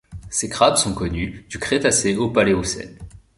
[0.31, 2.97] Ces crabes sont connus du Crétacé au Paléocène.